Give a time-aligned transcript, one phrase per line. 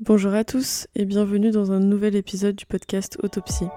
[0.00, 3.68] Bonjour à tous et bienvenue dans un nouvel épisode du podcast Autopsie.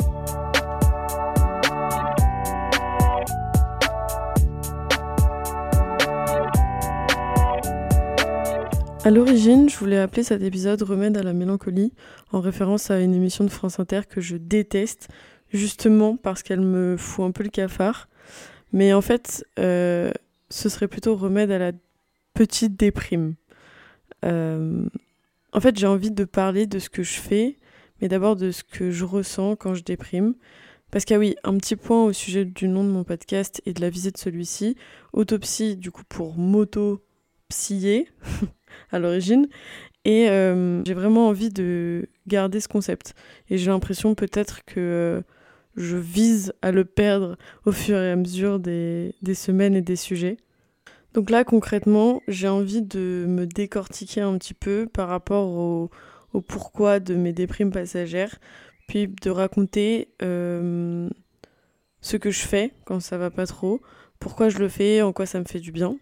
[9.03, 11.93] À l'origine, je voulais appeler cet épisode Remède à la mélancolie,
[12.31, 15.09] en référence à une émission de France Inter que je déteste,
[15.53, 18.09] justement parce qu'elle me fout un peu le cafard.
[18.73, 20.09] Mais en fait, euh,
[20.49, 21.73] ce serait plutôt Remède à la
[22.33, 23.35] petite déprime.
[24.25, 24.87] Euh,
[25.57, 27.57] en fait, j'ai envie de parler de ce que je fais,
[27.99, 30.35] mais d'abord de ce que je ressens quand je déprime.
[30.91, 33.59] Parce qu'il y a oui, un petit point au sujet du nom de mon podcast
[33.65, 34.75] et de la visée de celui-ci.
[35.13, 38.07] Autopsie, du coup, pour moto-psyer
[38.91, 39.47] à l'origine.
[40.05, 43.15] Et euh, j'ai vraiment envie de garder ce concept.
[43.49, 45.21] Et j'ai l'impression peut-être que euh,
[45.75, 49.95] je vise à le perdre au fur et à mesure des, des semaines et des
[49.95, 50.37] sujets.
[51.17, 55.89] Donc là, concrètement, j'ai envie de me décortiquer un petit peu par rapport au,
[56.47, 58.37] pourquoi de mes déprimes passagères,
[58.87, 61.09] puis de raconter euh,
[62.01, 63.81] ce que je fais quand ça va pas trop,
[64.19, 65.97] pourquoi je le fais, en quoi ça me fait du bien.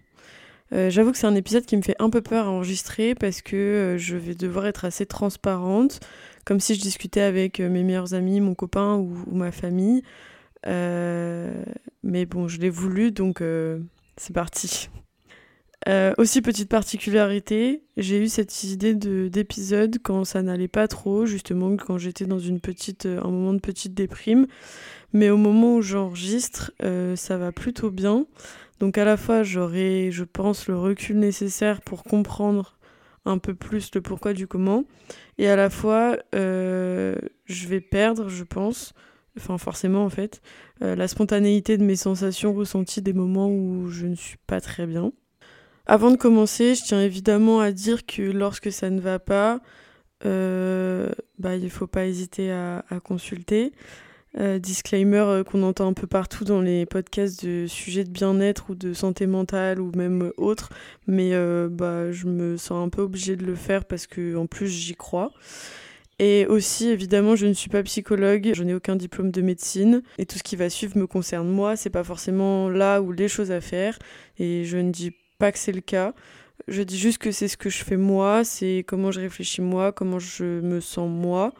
[0.73, 3.41] Euh, j'avoue que c'est un épisode qui me fait un peu peur à enregistrer parce
[3.41, 6.01] que euh, je vais devoir être assez transparente,
[6.43, 10.03] comme si je discutais avec mes meilleurs amis, mon copain ou, ou ma famille.
[10.65, 13.41] mais bon, je l'ai voulu, donc
[14.17, 14.89] c'est parti.
[15.87, 21.75] Euh, aussi, petite particularité, j'ai eu cette idée d'épisode quand ça n'allait pas trop, justement,
[21.77, 24.47] quand j'étais dans une petite, euh, un moment de petite déprime.
[25.13, 28.25] Mais au moment où j'enregistre, euh, ça va plutôt bien.
[28.79, 32.77] Donc à la fois, j'aurai, je pense, le recul nécessaire pour comprendre
[33.25, 34.85] un peu plus le pourquoi du comment.
[35.37, 38.93] Et à la fois, je vais perdre, je pense,
[39.37, 40.41] enfin forcément en fait,
[40.81, 45.11] la spontanéité de mes sensations ressenties des moments où je ne suis pas très bien.
[45.87, 49.59] Avant de commencer, je tiens évidemment à dire que lorsque ça ne va pas,
[50.25, 53.71] euh, bah, il ne faut pas hésiter à, consulter.
[54.37, 58.69] Euh, disclaimer euh, qu'on entend un peu partout dans les podcasts de sujets de bien-être
[58.69, 60.71] ou de santé mentale ou même autres,
[61.07, 61.31] mais
[61.69, 64.95] bah, je me sens un peu obligée de le faire parce que en plus j'y
[64.95, 65.31] crois.
[66.17, 70.25] Et aussi, évidemment, je ne suis pas psychologue, je n'ai aucun diplôme de médecine, et
[70.25, 73.51] tout ce qui va suivre me concerne moi, c'est pas forcément là où les choses
[73.51, 73.99] à faire,
[74.39, 76.13] et je ne dis pas que c'est le cas.
[76.67, 79.91] Je dis juste que c'est ce que je fais moi, c'est comment je réfléchis moi,
[79.91, 81.53] comment je me sens moi.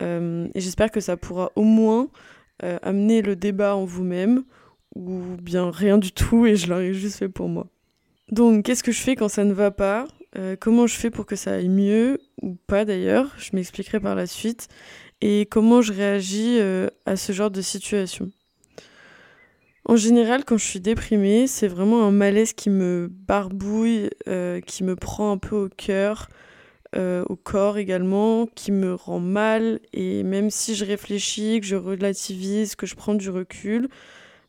[0.00, 2.08] Euh, et j'espère que ça pourra au moins
[2.62, 4.44] euh, amener le débat en vous-même,
[4.94, 7.66] ou bien rien du tout, et je l'aurais juste fait pour moi.
[8.30, 10.06] Donc, qu'est-ce que je fais quand ça ne va pas?
[10.38, 13.34] Euh, Comment je fais pour que ça aille mieux, ou pas d'ailleurs?
[13.36, 14.68] Je m'expliquerai par la suite.
[15.20, 16.58] Et comment je réagis
[17.04, 18.30] à ce genre de situation?
[19.90, 24.84] En général, quand je suis déprimée, c'est vraiment un malaise qui me barbouille, euh, qui
[24.84, 26.28] me prend un peu au cœur,
[26.94, 29.80] euh, au corps également, qui me rend mal.
[29.92, 33.88] Et même si je réfléchis, que je relativise, que je prends du recul,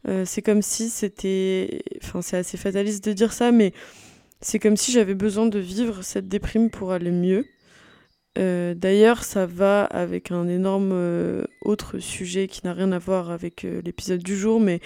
[0.07, 1.81] euh, c'est comme si c'était...
[2.03, 3.73] Enfin, c'est assez fataliste de dire ça, mais
[4.41, 7.47] c'est comme si j'avais besoin de vivre cette déprime pour aller mieux.
[8.35, 14.23] D'ailleurs, ça va avec un énorme autre sujet qui n'a rien à voir avec l'épisode
[14.23, 14.79] du jour, mais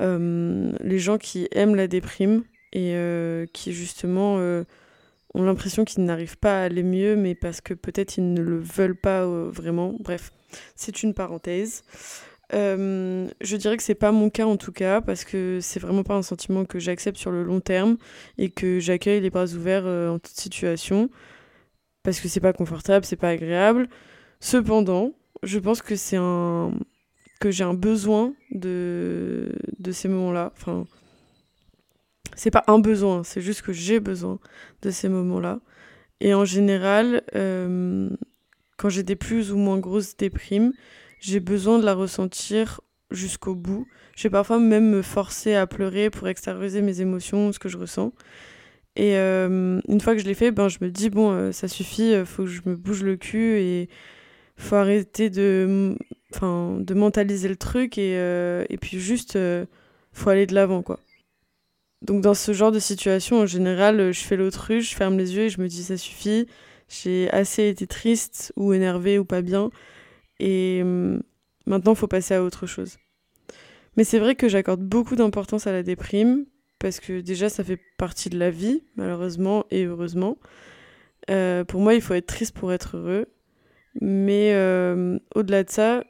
[0.00, 4.64] les gens qui aiment la déprime et euh, qui justement euh,
[5.34, 8.58] ont l'impression qu'ils n'arrivent pas à aller mieux, mais parce que peut-être ils ne le
[8.58, 9.94] veulent pas vraiment.
[10.00, 10.30] Bref,
[10.76, 11.82] c'est une parenthèse.
[12.52, 16.14] je dirais que c'est pas mon cas en tout cas parce que c'est vraiment pas
[16.14, 17.96] un sentiment que j'accepte sur le long terme
[18.38, 21.10] et que j'accueille les bras ouverts en toute situation
[22.02, 23.88] parce que c'est pas confortable, c'est pas agréable.
[24.40, 26.72] Cependant, je pense que c'est un
[27.42, 30.52] que j'ai un besoin de, de ces moments-là.
[30.56, 30.86] Enfin,
[32.36, 34.38] c'est pas un besoin, c'est juste que j'ai besoin
[34.82, 35.58] de ces moments-là.
[36.20, 38.08] Et en général, euh,
[38.76, 40.72] quand j'ai des plus ou moins grosses déprimes,
[41.18, 43.88] j'ai besoin de la ressentir jusqu'au bout.
[44.16, 47.76] Je vais parfois même me forcer à pleurer pour extérioriser mes émotions, ce que je
[47.76, 48.12] ressens.
[48.94, 51.66] Et euh, une fois que je l'ai fait, ben, je me dis, bon, euh, ça
[51.66, 53.88] suffit, faut que je me bouge le cul et
[54.56, 55.96] faut arrêter de
[56.34, 59.66] enfin de mentaliser le truc et, euh, et puis juste euh,
[60.12, 60.98] faut aller de l'avant quoi.
[62.02, 65.42] Donc dans ce genre de situation en général je fais l'autruche je ferme les yeux
[65.44, 66.46] et je me dis ça suffit.
[66.88, 69.70] J'ai assez été triste ou énervé ou pas bien.
[70.40, 71.22] Et hum,
[71.66, 72.98] maintenant faut passer à autre chose.
[73.96, 76.44] Mais c'est vrai que j'accorde beaucoup d'importance à la déprime
[76.78, 80.38] parce que déjà ça fait partie de la vie malheureusement et heureusement.
[81.30, 83.26] Euh, pour moi il faut être triste pour être heureux.
[84.00, 84.52] Mais
[85.34, 86.04] au-delà de ça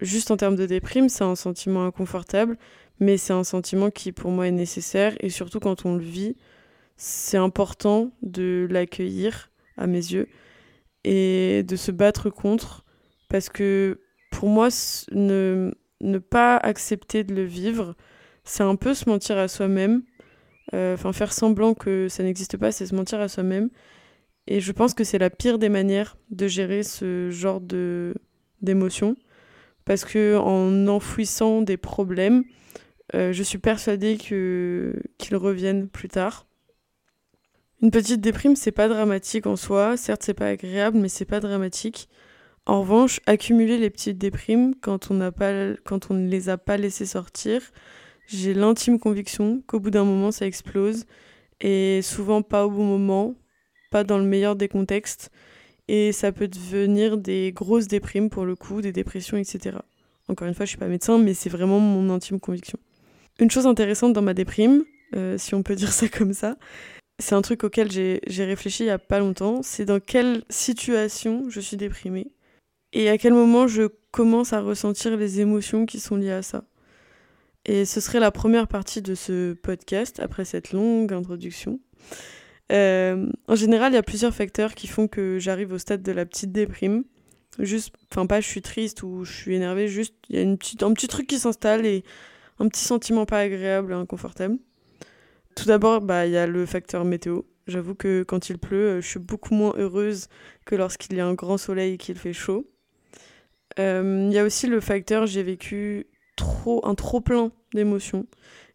[0.00, 2.56] juste en termes de déprime, c'est un sentiment inconfortable,
[3.00, 6.36] mais c'est un sentiment qui pour moi est nécessaire et surtout quand on le vit,
[6.96, 10.28] c'est important de l'accueillir à mes yeux
[11.04, 12.84] et de se battre contre.
[13.28, 14.00] Parce que
[14.30, 14.68] pour moi,
[15.12, 17.94] ne, ne pas accepter de le vivre,
[18.44, 20.02] c'est un peu se mentir à soi-même.
[20.74, 23.70] Euh, enfin, faire semblant que ça n'existe pas, c'est se mentir à soi-même.
[24.46, 28.14] Et je pense que c'est la pire des manières de gérer ce genre de
[28.62, 29.16] d'émotions.
[29.86, 32.44] Parce que en enfouissant des problèmes,
[33.14, 36.46] euh, je suis persuadée qu'ils reviennent plus tard.
[37.80, 39.96] Une petite déprime, c'est pas dramatique en soi.
[39.96, 42.08] Certes, c'est pas agréable, mais c'est pas dramatique.
[42.66, 47.62] En revanche, accumuler les petites déprimes quand on ne les a pas laissées sortir,
[48.26, 51.04] j'ai l'intime conviction qu'au bout d'un moment, ça explose.
[51.60, 53.36] Et souvent pas au bon moment,
[53.90, 55.30] pas dans le meilleur des contextes.
[55.88, 59.78] Et ça peut devenir des grosses déprimes pour le coup, des dépressions, etc.
[60.28, 62.78] Encore une fois, je suis pas médecin, mais c'est vraiment mon intime conviction.
[63.38, 64.84] Une chose intéressante dans ma déprime,
[65.14, 66.56] euh, si on peut dire ça comme ça,
[67.18, 71.48] c'est un truc auquel j'ai réfléchi il y a pas longtemps, c'est dans quelle situation
[71.48, 72.28] je suis déprimée
[72.92, 76.64] et à quel moment je commence à ressentir les émotions qui sont liées à ça.
[77.64, 81.80] Et ce serait la première partie de ce podcast, après cette longue introduction.
[82.72, 86.12] Euh, en général, il y a plusieurs facteurs qui font que j'arrive au stade de
[86.12, 87.04] la petite déprime.
[87.58, 90.58] Juste, enfin pas je suis triste ou je suis énervée, juste il y a une
[90.58, 92.04] petite, un petit truc qui s'installe et
[92.58, 94.58] un petit sentiment pas agréable, inconfortable.
[95.54, 97.42] Tout d'abord, bah il y a le facteur météo.
[97.66, 100.28] J'avoue que quand il pleut, je suis beaucoup moins heureuse
[100.66, 102.70] que lorsqu'il y a un grand soleil et qu'il fait chaud.
[103.78, 108.26] Euh, il y a aussi le facteur j'ai vécu trop un trop plein d'émotions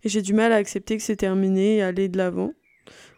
[0.04, 2.54] et j'ai du mal à accepter que c'est terminé et aller de l'avant.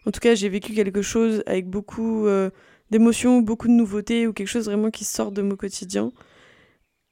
[0.06, 2.50] En tout cas, j'ai vécu quelque chose avec beaucoup euh,
[2.90, 6.12] d'émotions, beaucoup de nouveautés ou quelque chose vraiment qui sort de mon quotidien.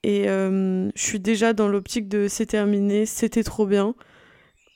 [0.02, 3.94] Et euh, je suis déjà dans l'optique de c'est terminé, c'était trop bien.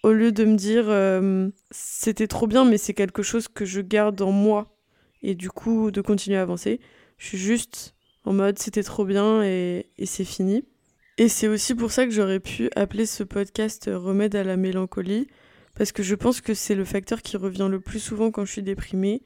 [0.02, 3.80] Au lieu de me dire euh, c'était trop bien, mais c'est quelque chose que je
[3.80, 4.76] garde en moi.
[5.22, 6.80] Et du coup, de continuer à avancer.
[7.18, 10.64] Je suis juste en mode c'était trop bien et, et c'est fini.
[11.18, 15.26] Et c'est aussi pour ça que j'aurais pu appeler ce podcast Remède à la mélancolie
[15.76, 18.52] parce que je pense que c'est le facteur qui revient le plus souvent quand je
[18.52, 19.22] suis déprimée,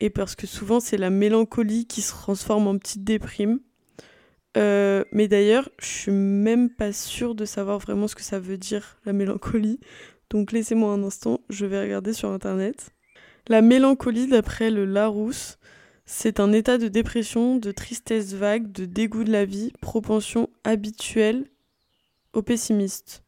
[0.00, 3.60] et parce que souvent c'est la mélancolie qui se transforme en petite déprime.
[4.56, 8.56] Euh, mais d'ailleurs, je suis même pas sûre de savoir vraiment ce que ça veut
[8.56, 9.80] dire, la mélancolie.
[10.30, 12.90] Donc laissez-moi un instant, je vais regarder sur internet.
[13.48, 15.58] La mélancolie, d'après le Larousse,
[16.04, 21.46] c'est un état de dépression, de tristesse vague, de dégoût de la vie, propension habituelle
[22.32, 23.22] au pessimiste.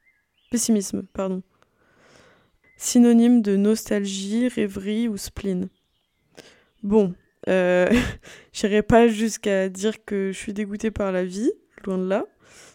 [0.50, 1.43] Pessimisme, pardon
[2.78, 5.69] synonyme de nostalgie, rêverie ou spleen.
[6.82, 7.12] Bon,
[7.48, 7.88] euh,
[8.52, 11.50] j'irai pas jusqu'à dire que je suis dégoûtée par la vie,
[11.84, 12.25] loin de là,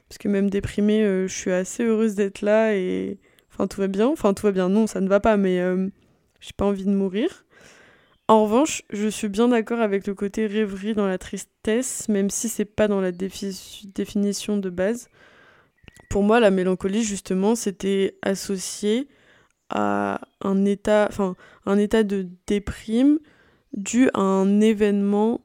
[0.07, 3.17] parce que même déprimée, euh, je suis assez heureuse d'être là et
[3.51, 4.07] enfin tout va bien.
[4.07, 5.87] Enfin tout va bien, non, ça ne va pas, mais euh,
[6.41, 7.45] j'ai pas envie de mourir.
[8.27, 12.49] En revanche, je suis bien d'accord avec le côté rêverie dans la tristesse, même si
[12.49, 15.09] c'est pas dans la définition de base.
[16.09, 19.07] Pour moi, la mélancolie, justement, c'était associé
[19.73, 21.09] un état,
[22.03, 23.19] de déprime
[23.73, 25.41] dû à un événement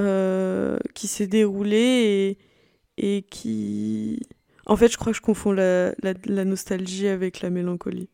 [0.00, 2.38] euh, qui s'est déroulé
[2.96, 4.20] et, qui...
[4.66, 8.10] En fait, je crois que je confonds la, la, nostalgie avec la mélancolie.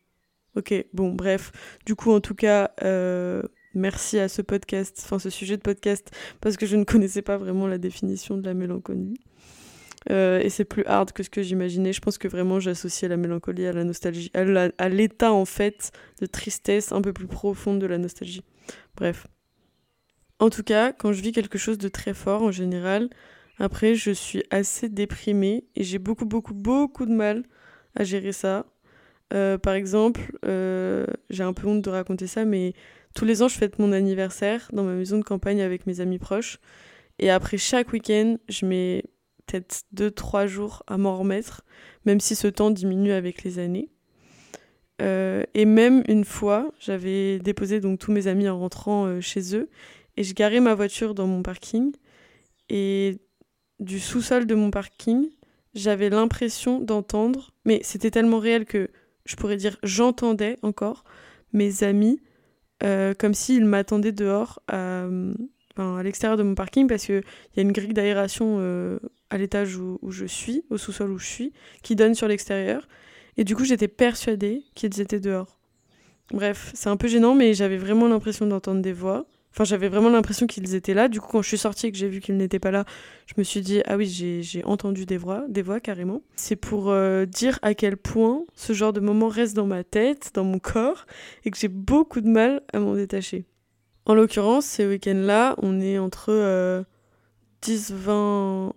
[0.57, 1.51] Ok, bon, bref.
[1.85, 3.43] Du coup, en tout cas, euh,
[3.75, 7.39] merci à ce podcast, enfin ce sujet de podcast, parce que je ne connaissais pas
[7.39, 9.19] vraiment la définition de la mélancolie.
[10.11, 11.93] Euh, et c'est plus hard que ce que j'imaginais.
[11.93, 16.27] Je pense que vraiment j'associais la mélancolie à la nostalgie, à l'état en fait de
[16.27, 18.43] tristesse un peu plus profonde de la nostalgie.
[18.97, 19.27] Bref.
[20.41, 23.09] En tout cas, quand je vis quelque chose de très fort en général,
[23.59, 27.45] après je suis assez déprimée et j'ai beaucoup beaucoup beaucoup de mal
[27.95, 28.67] à gérer ça.
[29.33, 32.75] Euh, par exemple, euh, j'ai un peu honte de raconter ça, mais
[33.15, 36.19] tous les ans je fête mon anniversaire dans ma maison de campagne avec mes amis
[36.19, 36.59] proches.
[37.19, 39.05] Et après chaque week-end, je mets
[39.47, 41.65] peut-être 2-3 jours à m'en remettre,
[42.05, 43.89] même si ce temps diminue avec les années.
[45.03, 49.57] Euh, et même une fois, j'avais déposé donc tous mes amis en rentrant euh, chez
[49.57, 49.69] eux,
[50.17, 51.93] et je garais ma voiture dans mon parking,
[52.69, 53.19] et
[53.81, 55.29] du sous-sol de mon parking,
[55.75, 58.89] j'avais l'impression d'entendre, mais c'était tellement réel que
[59.27, 61.05] je pourrais dire j'entendais encore
[61.53, 62.21] mes amis
[62.83, 65.09] euh, comme s'ils m'attendaient dehors à,
[66.03, 67.23] l'extérieur de mon parking parce qu'il
[67.57, 68.59] y a une grille d'aération
[69.35, 72.87] à l'étage où, je suis, au sous-sol où je suis, qui donne sur l'extérieur.
[73.37, 75.59] Et du coup, j'étais persuadée qu'ils étaient dehors.
[76.33, 79.27] Bref, c'est un peu gênant, mais j'avais vraiment l'impression d'entendre des voix.
[79.51, 81.09] Enfin, j'avais vraiment l'impression qu'ils étaient là.
[81.09, 82.85] Du coup, quand je suis sortie et que j'ai vu qu'ils n'étaient pas là,
[83.27, 86.23] je me suis dit, ah oui, j'ai entendu des voix, des voix carrément.
[86.37, 90.31] C'est pour euh, dire à quel point ce genre de moment reste dans ma tête,
[90.35, 91.07] dans mon corps,
[91.45, 93.47] et que j'ai beaucoup de mal à m'en détacher.
[94.07, 96.85] En l'occurrence, ces week-ends-là, on est entre
[97.65, 98.75] 10-20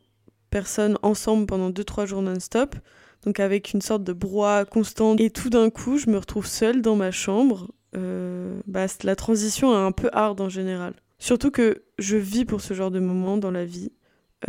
[0.50, 2.76] personnes ensemble pendant 2-3 jours non-stop,
[3.24, 5.16] donc avec une sorte de brouhaha constant.
[5.18, 7.68] Et tout d'un coup, je me retrouve seule dans ma chambre.
[7.96, 10.94] Euh, bah, la transition est un peu hard en général.
[11.20, 13.92] Surtout que je vis pour ce genre de moments dans la vie.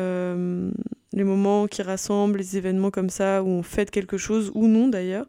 [0.00, 0.71] Euh,
[1.12, 4.88] les moments qui rassemblent, les événements comme ça, où on fête quelque chose, ou non
[4.88, 5.26] d'ailleurs.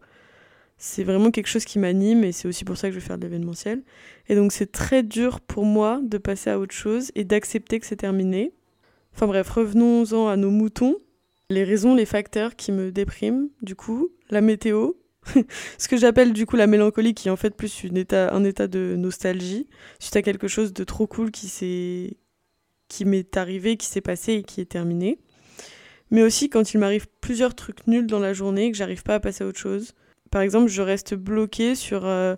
[0.78, 3.18] C'est vraiment quelque chose qui m'anime et c'est aussi pour ça que je vais faire
[3.18, 3.84] de l'événementiel.
[4.30, 7.86] Et donc c'est très dur pour moi de passer à autre chose et d'accepter que
[7.86, 8.54] c'est terminé.
[9.20, 10.96] Enfin bref, revenons-en à nos moutons.
[11.50, 14.94] Les raisons, les facteurs qui me dépriment, du coup, la météo,
[15.78, 18.46] ce que j'appelle du coup la mélancolie qui est en fait plus une état, un
[18.46, 19.68] état de nostalgie
[20.00, 22.16] suite à quelque chose de trop cool qui s'est
[22.88, 25.20] qui m'est arrivé, qui s'est passé et qui est terminé.
[26.12, 29.16] Mais aussi quand il m'arrive plusieurs trucs nuls dans la journée et que j'arrive pas
[29.16, 29.96] à passer à autre chose.
[30.32, 32.38] Par exemple, je reste bloquée sur euh,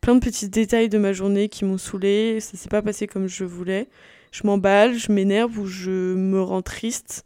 [0.00, 3.26] plein de petits détails de ma journée qui m'ont saoulée, ça s'est pas passé comme
[3.26, 3.88] je voulais.
[4.32, 7.24] Je m'emballe, je m'énerve ou je me rends triste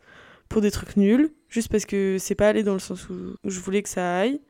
[0.49, 3.61] pour des trucs nuls, juste parce que c'est pas allé dans le sens où je
[3.61, 4.41] voulais que ça aille.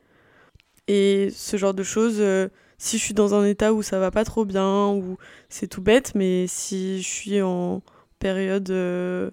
[0.87, 4.11] Et ce genre de choses, euh, si je suis dans un état où ça va
[4.11, 5.17] pas trop bien, ou
[5.49, 7.83] c'est tout bête, mais si je suis en
[8.19, 9.31] période euh,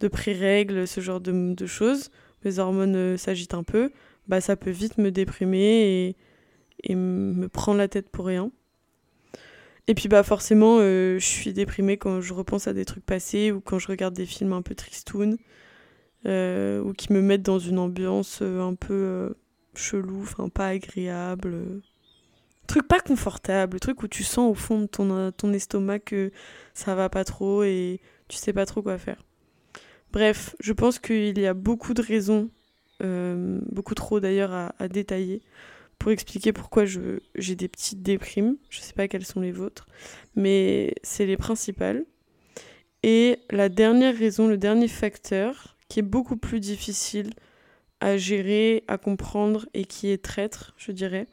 [0.00, 2.10] de pré-règle, ce genre de, choses,
[2.44, 3.90] mes hormones euh, s'agitent un peu,
[4.28, 6.16] bah ça peut vite me déprimer
[6.84, 8.50] et me prendre la tête pour rien.
[9.90, 13.60] Et puis bah forcément, je suis déprimée quand je repense à des trucs passés ou
[13.60, 15.36] quand je regarde des films un peu tristounes
[16.24, 19.34] ou qui me mettent dans une ambiance un peu
[19.74, 21.82] chelou, enfin pas agréable.
[22.66, 26.30] Truc pas confortable, truc où tu sens au fond de ton, estomac que
[26.72, 29.24] ça va pas trop et tu sais pas trop quoi faire.
[30.12, 32.48] Bref, je pense qu'il y a beaucoup de raisons,
[33.02, 35.42] euh, beaucoup trop d'ailleurs à, détailler,
[36.00, 38.56] pour expliquer pourquoi j'ai des petites déprimes.
[38.70, 39.86] Je sais pas quelles sont les vôtres,
[40.34, 42.04] mais c'est les principales.
[43.02, 47.30] Et la dernière raison, le dernier facteur, qui est beaucoup plus difficile
[48.00, 51.26] à gérer, à comprendre et qui est traître, je dirais,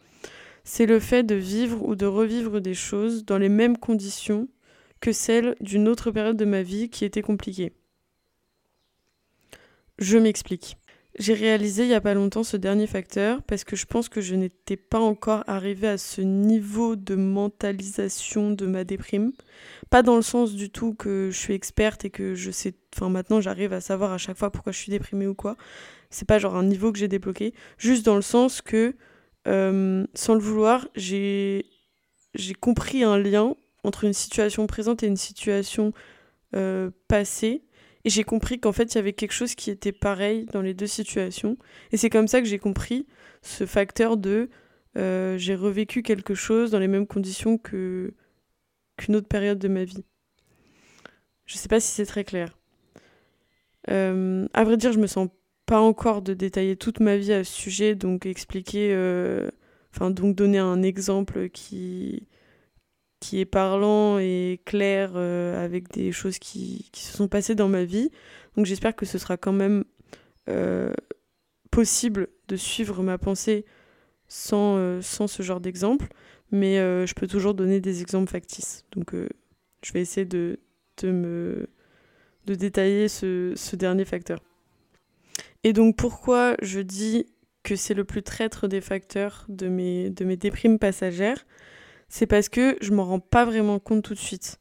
[0.66, 4.50] c'est le fait de vivre ou de revivre des choses dans les mêmes conditions
[5.00, 7.72] que celles d'une autre période de ma vie qui était compliquée.
[9.98, 10.76] Je m'explique.
[11.20, 14.22] J'ai réalisé il n'y a pas longtemps ce dernier facteur parce que je pense que
[14.22, 19.32] je n'étais pas encore arrivée à ce niveau de mentalisation de ma déprime.
[19.90, 23.10] Pas dans le sens du tout que je suis experte et que je sais, enfin
[23.10, 25.58] maintenant j'arrive à savoir à chaque fois pourquoi je suis déprimée ou quoi,
[26.12, 28.96] c'est pas genre un niveau que j'ai débloqué, juste dans le sens que,
[29.48, 31.64] euh, sans le vouloir, j'ai
[32.60, 35.94] compris un lien entre une situation présente et une situation
[36.56, 37.64] euh, passée.
[38.08, 40.74] Et j'ai compris qu'en fait, il y avait quelque chose qui était pareil dans les
[40.74, 41.58] deux situations.
[41.92, 43.06] Et c'est comme ça que j'ai compris
[43.42, 44.50] ce facteur de
[44.98, 48.14] euh, j'ai revécu quelque chose dans les mêmes conditions qu'une
[49.10, 50.06] autre période de ma vie.
[51.48, 52.58] Je sais pas si c'est très clair.
[53.90, 55.28] à vrai dire, je me sens
[55.66, 59.50] pas encore de détailler toute ma vie à ce sujet, donc expliquer, euh,
[59.94, 62.26] enfin donc donner un exemple qui
[63.20, 67.84] qui est parlant et clair euh, avec des choses qui, se sont passées dans ma
[67.84, 68.12] vie.
[68.56, 69.84] Donc j'espère que ce sera quand même
[70.50, 70.94] euh,
[71.72, 73.66] possible de suivre ma pensée
[74.28, 76.08] sans, sans ce genre d'exemple,
[76.52, 78.84] mais je peux toujours donner des exemples factices.
[78.92, 79.14] Donc
[79.84, 80.60] je vais essayer de,
[82.46, 84.40] détailler ce, dernier facteur.
[85.64, 87.26] Et donc pourquoi je dis
[87.64, 91.46] que c'est le plus traître des facteurs de mes déprimes passagères,
[92.10, 94.60] c'est parce que je m'en rends pas vraiment compte tout de suite.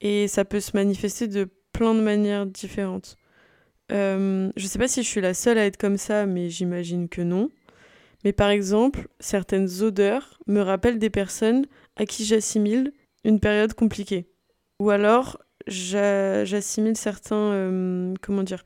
[0.00, 3.16] Et ça peut se manifester de plein de manières différentes.
[3.92, 7.08] Euh, je sais pas si je suis la seule à être comme ça, mais j'imagine
[7.08, 7.50] que non.
[8.24, 12.92] Mais par exemple, certaines odeurs me rappellent des personnes à qui j'assimile
[13.24, 14.26] une période compliquée.
[14.78, 18.64] Ou alors, j'assimile certains, euh, comment dire,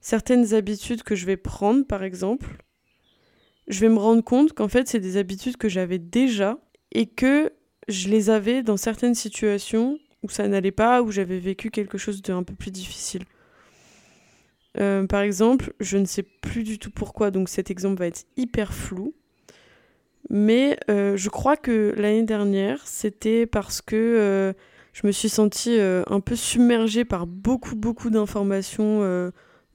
[0.00, 2.58] certaines habitudes que je vais prendre, par exemple,
[3.68, 6.58] je vais me rendre compte qu'en fait, c'est des habitudes que j'avais déjà
[6.94, 7.52] et que
[7.88, 12.22] je les avais dans certaines situations où ça n'allait pas, où j'avais vécu quelque chose
[12.22, 13.24] d'un peu plus difficile.
[14.80, 18.24] Euh, par exemple, je ne sais plus du tout pourquoi, donc cet exemple va être
[18.36, 19.14] hyper flou.
[20.30, 24.52] Mais euh, je crois que l'année dernière, c'était parce que euh,
[24.94, 29.00] je me suis sentie un peu submergée par beaucoup, beaucoup d'informations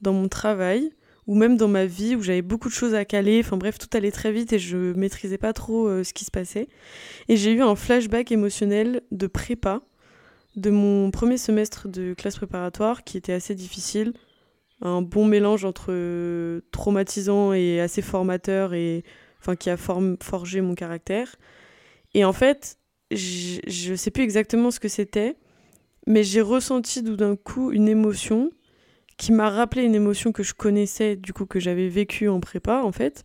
[0.00, 0.90] dans mon travail
[1.30, 3.40] ou même dans ma vie où j'avais beaucoup de choses à caler.
[3.44, 6.30] Enfin bref, tout allait très vite et je maîtrisais pas trop euh, ce qui se
[6.32, 6.66] passait.
[7.28, 9.80] Et j'ai eu un flashback émotionnel de prépa
[10.56, 14.12] de mon premier semestre de classe préparatoire qui était assez difficile.
[14.82, 19.04] Un bon mélange entre euh, traumatisant et assez formateur et
[19.38, 21.36] enfin qui a forgé mon caractère.
[22.12, 22.76] Et en fait,
[23.12, 25.36] je sais plus exactement ce que c'était,
[26.08, 28.50] mais j'ai ressenti tout d'un coup une émotion
[29.20, 32.80] qui m'a rappelé une émotion que je connaissais, du coup, que j'avais vécue en prépa,
[32.82, 33.22] en fait.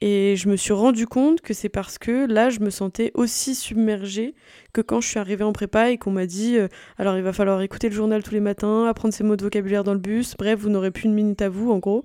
[0.00, 3.54] Et je me suis rendu compte que c'est parce que là, je me sentais aussi
[3.54, 4.34] submergée
[4.72, 6.66] que quand je suis arrivée en prépa et qu'on m'a dit euh,
[6.98, 9.84] alors il va falloir écouter le journal tous les matins, apprendre ces mots de vocabulaire
[9.84, 12.04] dans le bus, bref, vous n'aurez plus une minute à vous, en gros.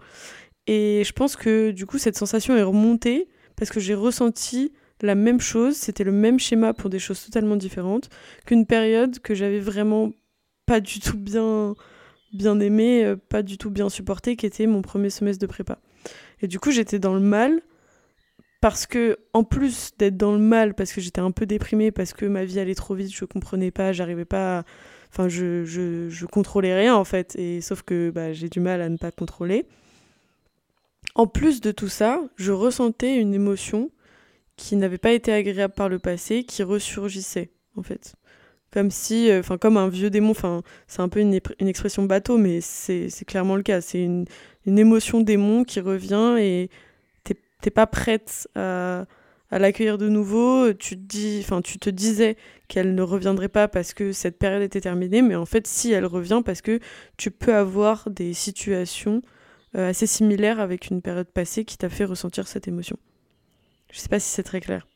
[0.68, 5.16] Et je pense que du coup, cette sensation est remontée parce que j'ai ressenti la
[5.16, 8.10] même chose, c'était le même schéma pour des choses totalement différentes,
[8.46, 10.12] qu'une période que j'avais vraiment
[10.68, 11.74] pas du tout bien
[12.34, 15.80] bien aimé, euh, pas du tout bien supporté, qui était mon premier semestre de prépa.
[16.42, 17.62] Et du coup, j'étais dans le mal
[18.62, 22.14] parce que, en plus d'être dans le mal, parce que j'étais un peu déprimée, parce
[22.14, 24.64] que ma vie allait trop vite, je comprenais pas, j'arrivais pas.
[25.10, 28.82] Enfin, je, je, je, contrôlais rien en fait, et sauf que bah, j'ai du mal
[28.82, 29.66] à ne pas contrôler.
[31.16, 33.90] En plus de tout ça, je ressentais une émotion
[34.58, 38.16] qui n'avait pas été agréable par le passé, qui ressurgissait en fait
[38.72, 42.38] comme si, euh, enfin, comme un vieux démon, enfin, c'est un peu une, expression bateau,
[42.38, 43.82] mais c'est clairement le cas.
[43.82, 44.26] C'est une,
[44.66, 46.70] une, émotion démon qui revient et
[47.62, 49.06] t'es pas prête à,
[49.50, 50.74] à l'accueillir de nouveau.
[50.74, 54.62] Tu te, dis, enfin, tu te disais qu'elle ne reviendrait pas parce que cette période
[54.62, 56.80] était terminée, mais en fait, si elle revient, parce que
[57.18, 59.22] tu peux avoir des situations
[59.76, 62.98] euh, assez similaires avec une période passée qui t'a fait ressentir cette émotion.
[63.92, 64.88] Je sais pas si c'est très clair.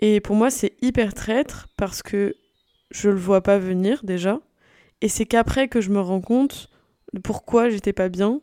[0.00, 2.34] Et pour moi, c'est hyper traître parce que
[2.90, 4.40] je le vois pas venir déjà.
[5.00, 6.70] Et c'est qu'après que je me rends compte
[7.12, 8.40] de pourquoi j'étais pas bien.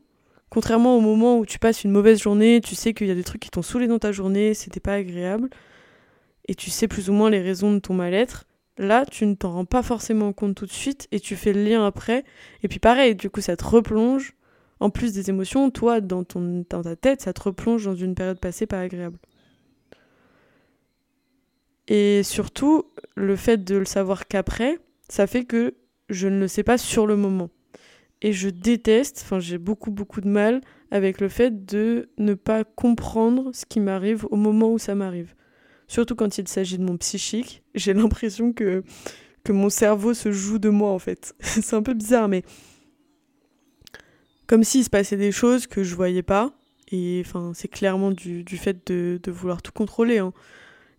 [0.50, 3.24] Contrairement au moment où tu passes une mauvaise journée, tu sais qu'il y a des
[3.24, 5.50] trucs qui t'ont saoulé dans ta journée, c'était pas agréable,
[6.48, 8.46] et tu sais plus ou moins les raisons de ton mal-être.
[8.78, 11.64] Là, tu ne t'en rends pas forcément compte tout de suite et tu fais le
[11.64, 12.24] lien après.
[12.62, 14.34] Et puis pareil, du coup, ça te replonge.
[14.82, 18.16] En plus des émotions, toi, dans, ton, dans ta tête, ça te replonge dans une
[18.16, 19.18] période passée pas agréable.
[21.88, 25.76] Et surtout, le fait de le savoir qu'après, ça fait que
[26.10, 27.50] je ne le sais pas sur le moment.
[28.22, 32.64] Et je déteste, enfin j'ai beaucoup beaucoup de mal avec le fait de ne pas
[32.64, 35.36] comprendre ce qui m'arrive au moment où ça m'arrive.
[35.88, 38.84] Surtout quand il s'agit de mon psychique, j'ai l'impression que,
[39.44, 41.36] que mon cerveau se joue de moi en fait.
[41.40, 42.44] c'est un peu bizarre, mais
[44.48, 46.54] comme s'il se passait des choses que je voyais pas.
[46.92, 50.20] Et enfin, c'est clairement du, du fait de, de, vouloir tout contrôler.
[50.20, 50.34] Hein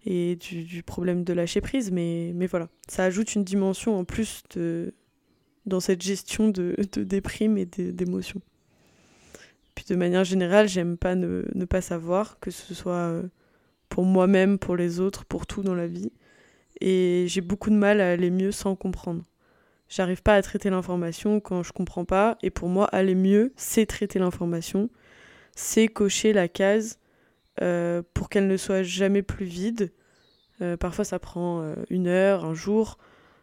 [0.06, 4.44] et du, problème de lâcher prise, mais, mais voilà, ça ajoute une dimension en plus
[4.54, 4.94] de,
[5.66, 8.40] dans cette gestion de, de déprime et d'émotions.
[9.74, 13.24] Puis de manière générale, j'aime pas ne, ne, pas savoir, que ce soit euh,
[13.88, 16.12] pour moi-même, pour les autres, pour tout dans la vie.
[16.80, 19.24] Et j'ai beaucoup de mal à aller mieux sans comprendre.
[19.88, 23.86] J'arrive pas à traiter l'information quand je comprends pas, et pour moi, aller mieux, c'est
[23.86, 24.88] traiter l'information,
[25.56, 26.98] c'est cocher la case
[27.62, 29.92] euh, pour qu'elle ne soit jamais plus vide.
[30.60, 32.98] Euh, parfois ça prend euh, une heure, un jour,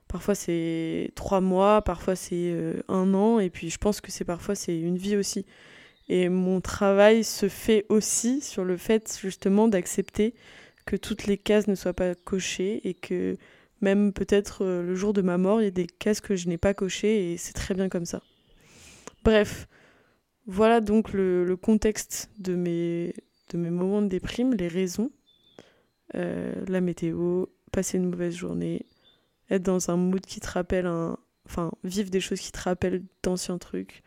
[0.07, 2.55] parfois c'est trois mois, parfois c'est
[2.87, 5.45] un an, et puis je pense que c'est parfois c'est une vie aussi.
[6.09, 10.33] Et mon travail se fait aussi sur le fait justement d'accepter
[10.85, 13.37] que toutes les cases ne soient pas cochées et que
[13.81, 16.57] même peut-être le jour de ma mort, il y a des cases que je n'ai
[16.57, 18.21] pas cochées et c'est très bien comme ça.
[19.23, 19.67] Bref,
[20.45, 23.13] voilà donc le, le contexte de mes,
[23.53, 25.11] de mes moments de déprime, les raisons,
[26.15, 28.85] euh, la météo, passer une mauvaise journée,
[29.49, 31.17] être dans un mood qui te rappelle un.
[31.45, 34.01] Enfin, vivre des choses qui te rappellent d'anciens trucs.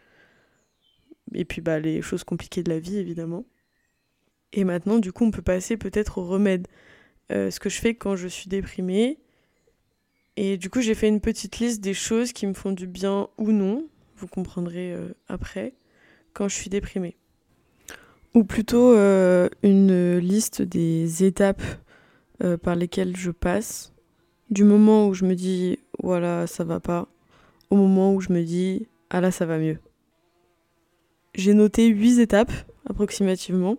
[1.35, 3.45] Et puis, bah, les choses compliquées de la vie, évidemment.
[4.53, 6.67] Et maintenant, du coup, on peut passer peut-être au remède.
[7.33, 9.19] Euh, ce que je fais quand je suis déprimée.
[10.37, 13.29] Et du coup, j'ai fait une petite liste des choses qui me font du bien
[13.37, 13.87] ou non.
[14.17, 15.75] Vous comprendrez euh, après,
[16.33, 17.17] quand je suis déprimée
[18.37, 21.63] ou plutôt euh, une liste des étapes
[22.45, 23.95] euh, par lesquelles je passe,
[24.51, 27.09] du moment où je me dis voilà ça va pas,
[27.71, 29.79] au moment où je me dis ah là ça va mieux.
[31.35, 32.53] J'ai noté huit étapes
[32.85, 33.79] approximativement.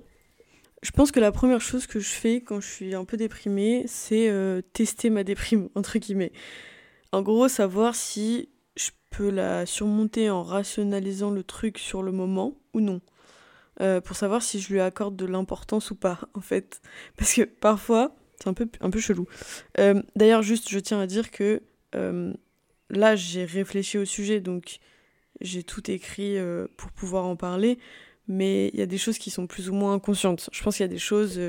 [0.82, 3.84] Je pense que la première chose que je fais quand je suis un peu déprimée,
[3.86, 6.32] c'est euh, tester ma déprime, entre guillemets.
[7.12, 12.56] En gros, savoir si je peux la surmonter en rationalisant le truc sur le moment
[12.74, 13.02] ou non.
[13.80, 16.82] Euh, pour savoir si je lui accorde de l'importance ou pas, en fait.
[17.16, 19.28] Parce que parfois, c'est un peu, un peu chelou.
[19.80, 21.62] Euh, d'ailleurs, juste, je tiens à dire que
[21.96, 22.34] euh,
[22.90, 24.80] là, j'ai réfléchi au sujet, donc
[25.42, 26.38] j'ai tout écrit
[26.78, 27.78] pour pouvoir en parler,
[28.28, 30.50] mais il y a des choses qui sont plus ou moins inconscientes.
[30.52, 31.40] Je pense qu'il y a des choses,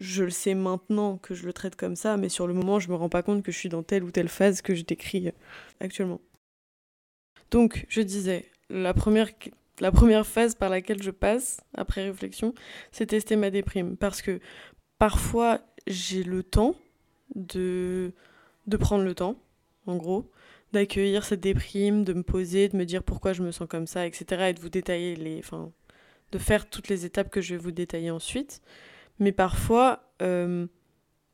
[0.00, 2.88] je le sais maintenant que je le traite comme ça, mais sur le moment, je
[2.88, 5.30] me rends pas compte que je suis dans telle ou telle phase que je décris
[5.78, 6.20] actuellement.
[7.52, 9.30] Donc, je disais, la première
[9.80, 12.54] la première phase par laquelle je passe, après réflexion,
[12.90, 13.96] c'est tester ma déprime.
[13.96, 14.40] Parce que
[14.98, 16.74] parfois, j'ai le temps
[17.34, 18.12] de,
[18.66, 19.36] de prendre le temps.
[19.86, 20.30] en gros,
[20.72, 24.06] d'accueillir cette déprime, de me poser, de me dire pourquoi je me sens comme ça,
[24.06, 24.50] etc.
[24.50, 25.38] et de vous détailler les.
[25.38, 25.72] Enfin,
[26.32, 28.62] de faire toutes les étapes que je vais vous détailler ensuite.
[29.18, 30.66] Mais parfois, euh,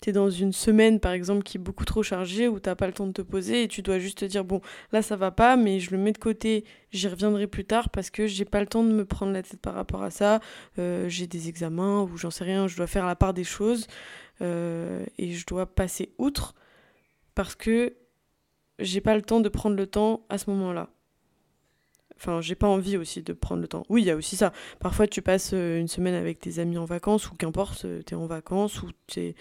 [0.02, 2.86] tu es dans une semaine, par exemple, qui est beaucoup trop chargée, où t'as pas
[2.86, 4.60] le temps de te poser et tu dois juste te dire bon,
[4.92, 8.10] là ça va pas, mais je le mets de côté, j'y reviendrai plus tard parce
[8.10, 10.40] que j'ai pas le temps de me prendre la tête par rapport à ça.
[10.78, 13.86] Euh, j'ai des examens ou j'en sais rien, je dois faire la part des choses
[14.40, 16.54] euh, et je dois passer outre
[17.34, 17.94] parce que
[18.78, 20.90] j'ai pas le temps de prendre le temps à ce moment-là.
[22.20, 23.84] Enfin, j'ai pas envie aussi de prendre le temps.
[23.88, 24.52] Oui, il y a aussi ça.
[24.80, 28.14] Parfois, tu passes euh, une semaine avec tes amis en vacances, ou qu'importe, euh, tu
[28.14, 29.34] es en vacances, ou tu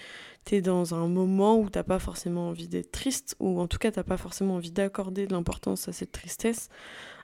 [0.52, 3.92] es, dans un moment où t'as pas forcément envie d'être triste, ou en tout cas,
[3.92, 6.70] t'as pas forcément envie d'accorder de l'importance à cette tristesse,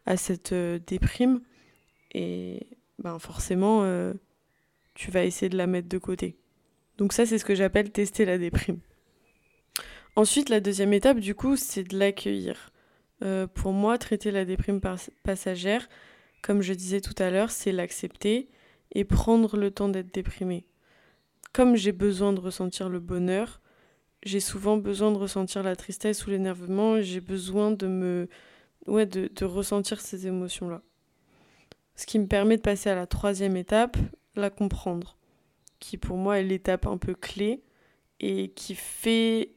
[0.07, 1.41] à cette euh, déprime.
[2.15, 2.67] Et
[2.99, 3.83] ben forcément,
[4.93, 6.37] tu vas essayer de la mettre de côté.
[6.99, 8.77] Donc ça, c'est ce que j'appelle tester la déprime.
[10.15, 12.71] Ensuite, la deuxième étape, du coup, c'est de l'accueillir.
[13.23, 14.81] Euh, pour moi, traiter la déprime
[15.23, 15.87] passagère,
[16.41, 18.49] comme je disais tout à l'heure, c'est l'accepter
[18.93, 20.65] et prendre le temps d'être déprimé.
[21.53, 23.61] Comme j'ai besoin de ressentir le bonheur,
[24.23, 28.29] j'ai souvent besoin de ressentir la tristesse ou l'énervement, j'ai besoin de me
[28.87, 29.07] ouais,
[29.41, 30.81] ressentir ces émotions-là.
[31.95, 33.97] Ce qui me permet de passer à la troisième étape,
[34.35, 35.17] la comprendre,
[35.79, 37.63] qui pour moi est l'étape un peu clé
[38.19, 39.51] et qui fait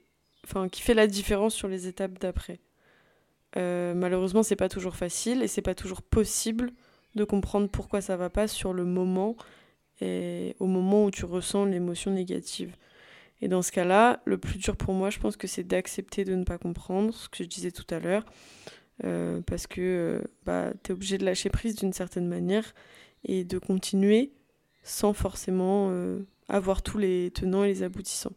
[0.45, 2.61] enfin, qui fait la différence sur les étapes d'après.
[3.57, 6.73] Euh, malheureusement, c'est pas toujours facile et c'est pas toujours possible
[7.15, 9.37] de comprendre pourquoi ça va pas sur le moment
[10.01, 12.77] et au moment où tu ressens l'émotion négative.
[13.41, 16.35] Et dans ce cas-là, le plus dur pour moi, je pense que c'est d'accepter de
[16.35, 18.25] ne pas comprendre, ce que je disais tout à l'heure,
[19.05, 22.75] euh, parce que euh, bah, tu es obligé de lâcher prise d'une certaine manière
[23.25, 24.33] et de continuer
[24.83, 25.91] sans forcément
[26.49, 28.35] avoir tous les tenants et les aboutissants.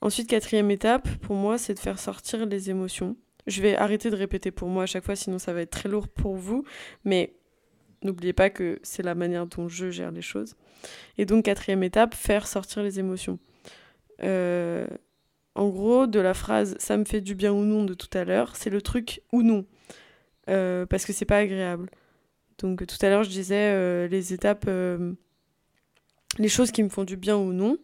[0.00, 3.16] Ensuite, quatrième étape, pour moi, c'est de faire sortir les émotions.
[3.48, 5.88] Je vais arrêter de répéter pour moi à chaque fois, sinon ça va être très
[5.88, 6.64] lourd pour vous.
[7.04, 7.32] Mais
[8.02, 10.54] n'oubliez pas que c'est la manière dont je gère les choses.
[11.16, 13.38] Et donc, quatrième étape, faire sortir les émotions.
[14.22, 14.86] Euh,
[15.54, 18.24] en gros, de la phrase ça me fait du bien ou non de tout à
[18.24, 19.64] l'heure, c'est le truc ou non.
[20.50, 21.90] Euh, parce que c'est pas agréable.
[22.58, 24.68] Donc, tout à l'heure, je disais euh, les étapes,
[26.38, 27.78] les choses qui me font du bien ou non.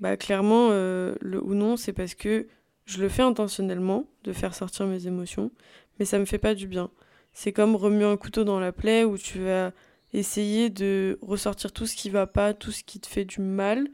[0.00, 2.48] Bah clairement, le ou non, c'est parce que
[2.86, 5.50] je le fais intentionnellement, de faire sortir mes émotions,
[5.98, 6.90] mais ça me fait pas du bien.
[7.32, 9.72] C'est comme remuer un couteau dans la plaie où tu vas
[10.12, 13.88] essayer de ressortir tout ce qui va pas, tout ce qui te fait du mal,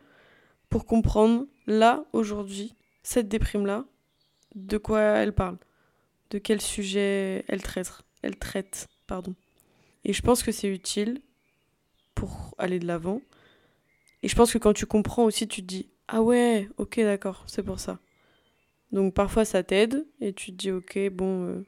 [0.68, 3.84] pour comprendre, là, aujourd'hui, cette déprime-là,
[4.54, 5.56] de quoi elle parle,
[6.30, 7.90] de quel sujet elle traite,
[8.22, 9.34] elle traite, pardon.
[10.04, 11.20] Et je pense que c'est utile
[12.14, 13.22] pour aller de l'avant,
[14.22, 17.44] et je pense que quand tu comprends aussi, tu te dis Ah ouais, ok, d'accord,
[17.46, 17.98] c'est pour ça.
[18.92, 21.64] Donc parfois ça t'aide et tu te dis Ok, bon, euh,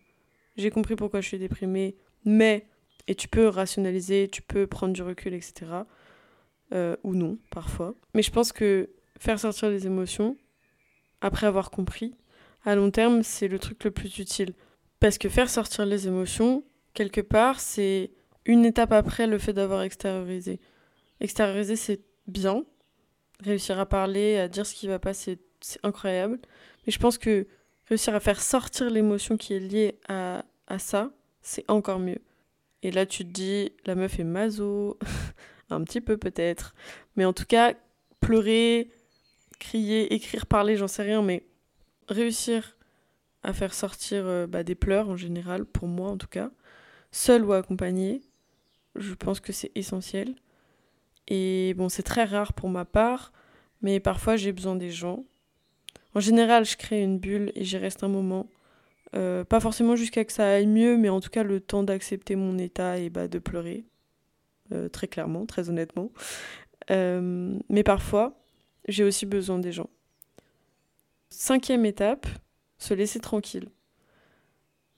[0.56, 2.66] j'ai compris pourquoi je suis déprimée, mais.
[3.08, 5.66] Et tu peux rationaliser, tu peux prendre du recul, etc.
[6.72, 7.96] Euh, ou non, parfois.
[8.14, 10.36] Mais je pense que faire sortir les émotions,
[11.20, 12.14] après avoir compris,
[12.64, 14.54] à long terme, c'est le truc le plus utile.
[15.00, 18.12] Parce que faire sortir les émotions, quelque part, c'est
[18.44, 20.60] une étape après le fait d'avoir extériorisé.
[21.20, 22.64] Extérioriser, c'est bien.
[23.40, 25.40] Réussir à parler, à dire ce qui va pas, c'est
[25.82, 26.38] incroyable.
[26.86, 27.46] Mais je pense que
[27.88, 31.10] réussir à faire sortir l'émotion qui est liée à, à ça,
[31.42, 32.20] c'est encore mieux.
[32.82, 34.98] Et là, tu te dis, la meuf est maso,
[35.70, 36.74] un petit peu peut-être.
[37.16, 37.74] Mais en tout cas,
[38.20, 38.90] pleurer,
[39.58, 41.44] crier, écrire, parler, j'en sais rien, mais
[42.08, 42.76] réussir
[43.42, 46.50] à faire sortir euh, bah, des pleurs en général, pour moi en tout cas,
[47.10, 48.22] seul ou accompagné,
[48.96, 50.34] je pense que c'est essentiel.
[51.28, 53.32] Et bon, c'est très rare pour ma part,
[53.80, 55.24] mais parfois j'ai besoin des gens.
[56.14, 58.48] En général, je crée une bulle et j'y reste un moment.
[59.14, 62.36] Euh, pas forcément jusqu'à que ça aille mieux, mais en tout cas le temps d'accepter
[62.36, 63.84] mon état et bah, de pleurer.
[64.72, 66.10] Euh, très clairement, très honnêtement.
[66.90, 68.38] Euh, mais parfois,
[68.88, 69.90] j'ai aussi besoin des gens.
[71.30, 72.26] Cinquième étape,
[72.78, 73.68] se laisser tranquille.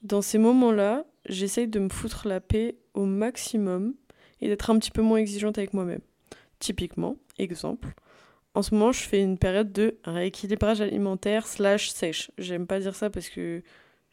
[0.03, 3.95] Dans ces moments-là, j'essaye de me foutre la paix au maximum
[4.41, 6.03] et d'être un petit peu moins exigeante avec moi-même.
[6.59, 7.95] Typiquement, exemple,
[8.55, 12.31] en ce moment, je fais une période de rééquilibrage alimentaire slash sèche.
[12.39, 13.63] J'aime pas dire ça parce que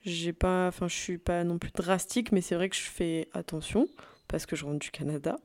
[0.04, 3.30] j'ai pas, enfin, je suis pas non plus drastique, mais c'est vrai que je fais
[3.34, 3.88] attention
[4.27, 5.38] parce que je rentre du Canada.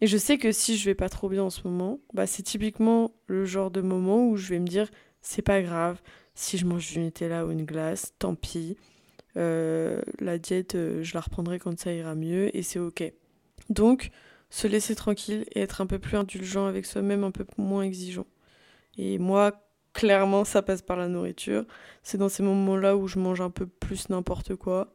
[0.00, 2.42] Et je sais que si je vais pas trop bien en ce moment, bah, c'est
[2.42, 4.88] typiquement le genre de moment où je vais me dire
[5.20, 6.00] c'est pas grave
[6.34, 8.76] si je mange du Nutella ou une glace, tant pis.
[9.36, 13.12] Euh, la diète, euh, je la reprendrai quand ça ira mieux et c'est ok.
[13.70, 14.10] Donc,
[14.52, 18.26] se laisser tranquille et être un peu plus indulgent avec soi-même, un peu moins exigeant.
[18.98, 21.64] Et moi, clairement, ça passe par la nourriture.
[22.02, 24.94] C'est dans ces moments-là où je mange un peu plus n'importe quoi.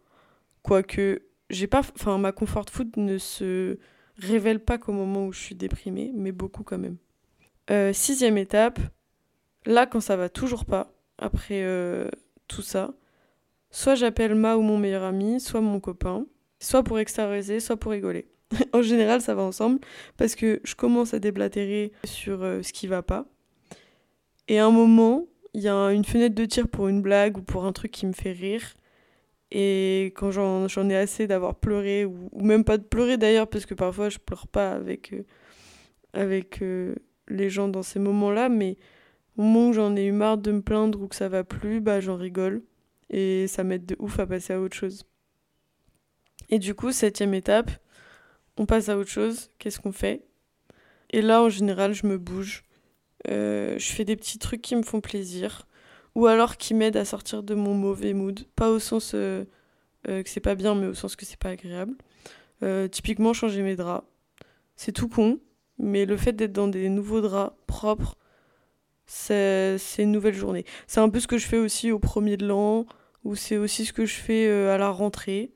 [0.61, 1.79] Quoique, j'ai pas.
[1.79, 3.79] Enfin, ma comfort food ne se
[4.19, 6.97] révèle pas qu'au moment où je suis déprimée, mais beaucoup quand même.
[7.71, 8.79] Euh, sixième étape,
[9.65, 12.07] là, quand ça va toujours pas, après euh,
[12.47, 12.93] tout ça,
[13.71, 16.27] soit j'appelle ma ou mon meilleur ami, soit mon copain,
[16.59, 18.27] soit pour extérioriser, soit pour rigoler.
[18.73, 19.79] en général, ça va ensemble
[20.17, 23.25] parce que je commence à déblatérer sur euh, ce qui va pas.
[24.47, 27.41] Et à un moment, il y a une fenêtre de tir pour une blague ou
[27.41, 28.75] pour un truc qui me fait rire.
[29.51, 33.73] Et quand j'en ai assez d'avoir pleuré, ou, même pas de pleurer d'ailleurs, parce que
[33.73, 35.23] parfois je pleure pas avec, euh,
[36.13, 36.95] avec euh,
[37.29, 38.77] les gens dans ces moments-là, mais
[39.37, 41.79] au moment où j'en ai eu marre de me plaindre ou que ça va plus,
[41.79, 42.63] bah j'en rigole.
[43.09, 45.05] Et ça m'aide de ouf à passer à autre chose.
[46.49, 47.71] Et du coup, septième étape,
[48.57, 49.49] on passe à autre chose.
[49.59, 50.23] Qu'est-ce qu'on fait?
[51.11, 52.63] Et là, en général, je me bouge.
[53.29, 55.67] Euh, je fais des petits trucs qui me font plaisir.
[56.15, 58.45] Ou alors qui m'aident à sortir de mon mauvais mood.
[58.55, 59.45] Pas au sens euh,
[60.07, 61.95] euh, que c'est pas bien, mais au sens que c'est pas agréable.
[62.91, 64.05] typiquement, changer mes draps.
[64.75, 65.39] C'est tout con,
[65.77, 68.17] mais le fait d'être dans des nouveaux draps propres,
[69.05, 70.65] c'est une nouvelle journée.
[70.87, 72.85] C'est un peu ce que je fais aussi au premier de l'an,
[73.23, 75.51] ou c'est aussi ce que je fais à la rentrée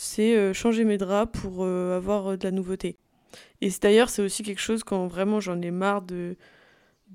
[0.00, 2.96] c'est euh, changer mes draps pour euh, avoir euh, de la nouveauté.
[3.60, 6.36] Et d'ailleurs, c'est aussi quelque chose quand vraiment j'en ai marre de,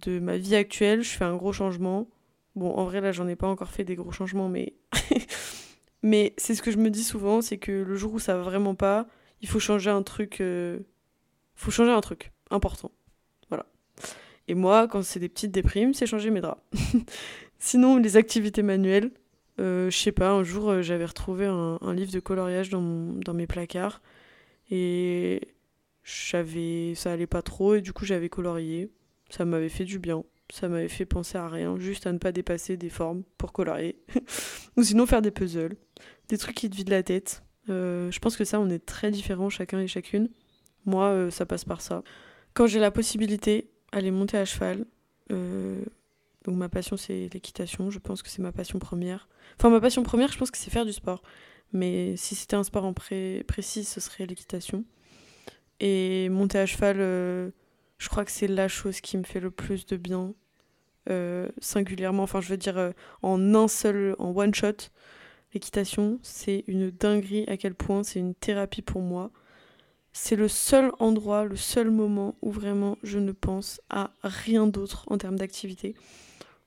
[0.06, 2.10] de ma vie actuelle, je fais un gros changement.
[2.58, 4.74] Bon, en vrai, là, j'en ai pas encore fait des gros changements, mais.
[6.04, 8.43] mais c'est ce que je me dis souvent, c'est que le jour où ça va
[8.43, 9.08] vraiment pas,
[9.39, 10.43] il faut changer un truc.
[11.56, 12.91] Faut changer un truc important.
[13.48, 13.65] Voilà.
[14.50, 16.62] Et moi, quand c'est des petites déprimes, c'est changer mes draps.
[17.60, 19.12] Sinon, les activités manuelles,
[19.58, 23.48] je sais pas, un jour euh, j'avais retrouvé un, livre de coloriage dans, dans mes
[23.48, 24.02] placards
[24.72, 25.42] et
[26.04, 28.89] j'avais ça allait pas trop et du coup j'avais colorié.
[29.30, 30.24] Ça m'avait fait du bien.
[30.52, 33.98] Ça m'avait fait penser à rien, juste à ne pas dépasser des formes pour colorier.
[34.78, 35.76] Ou sinon faire des puzzles,
[36.30, 37.44] des trucs qui te vident la tête.
[37.70, 40.30] Euh, je pense que ça, on est très différents chacun et chacune.
[40.86, 42.04] Moi, ça passe par ça.
[42.54, 44.86] Quand j'ai la possibilité, aller monter à cheval,
[46.43, 49.29] donc ma passion c'est l'équitation, je pense que c'est ma passion première.
[49.58, 51.21] Enfin ma passion première je pense que c'est faire du sport.
[51.71, 54.84] Mais si c'était un sport en précis ce serait l'équitation.
[55.79, 57.49] Et monter à cheval, euh,
[57.97, 60.34] je crois que c'est la chose qui me fait le plus de bien.
[61.10, 64.89] Euh, singulièrement, enfin je veux dire euh, en un seul, en one shot.
[65.53, 69.32] L'équitation c'est une dinguerie à quel point c'est une thérapie pour moi.
[70.12, 75.06] C'est le seul endroit, le seul moment où vraiment je ne pense à rien d'autre
[75.08, 75.95] en termes d'activité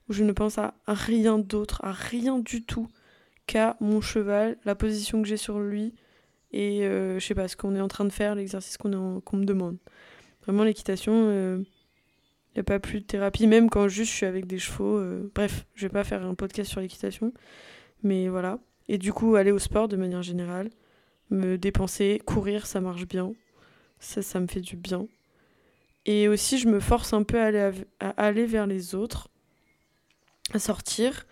[0.09, 2.89] où je ne pense à rien d'autre, à rien du tout
[3.47, 5.95] qu'à mon cheval, la position que j'ai sur lui
[6.53, 9.45] et euh, je sais pas ce qu'on est en train de faire, l'exercice qu'on me
[9.45, 9.77] demande.
[10.45, 11.59] Vraiment l'équitation, il euh,
[12.55, 14.97] n'y a pas plus de thérapie, même quand juste je suis avec des chevaux.
[14.97, 17.33] Euh, bref, je vais pas faire un podcast sur l'équitation,
[18.03, 18.59] mais voilà.
[18.89, 20.71] Et du coup, aller au sport de manière générale,
[21.31, 23.33] me dépenser, courir, ça marche bien.
[23.99, 25.07] Ça, ça me fait du bien.
[26.05, 29.29] Et aussi, je me force un peu à aller, à aller vers les autres
[30.53, 31.27] à sortir,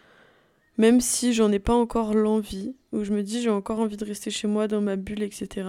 [0.78, 4.04] même si j'en ai pas encore l'envie, ou je me dis j'ai encore envie de
[4.04, 5.68] rester chez moi dans ma bulle, etc.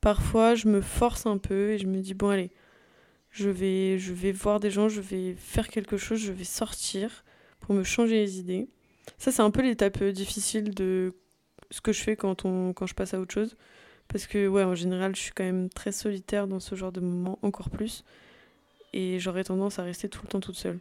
[0.00, 2.50] Parfois, je me force un peu et je me dis bon allez,
[3.30, 7.24] je vais, je vais voir des gens, je vais faire quelque chose, je vais sortir
[7.60, 8.68] pour me changer les idées.
[9.18, 11.14] Ça, c'est un peu l'étape euh, difficile de
[11.70, 13.56] ce que je fais quand, on, quand je passe à autre chose.
[14.08, 17.00] Parce que, ouais, en général, je suis quand même très solitaire dans ce genre de
[17.00, 18.04] moments, encore plus.
[18.92, 20.78] Et j'aurais tendance à rester tout le temps toute seule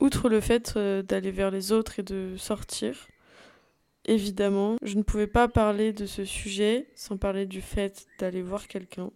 [0.00, 3.08] outre le fait euh, d'aller vers les autres et de sortir,
[4.04, 8.66] évidemment, je ne pouvais pas parler de ce sujet sans parler du fait d'aller voir
[8.66, 9.10] quelqu'un.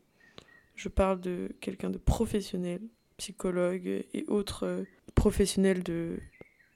[0.77, 2.81] Je parle de quelqu'un de professionnel,
[3.17, 6.19] psychologue et autres euh, professionnels de,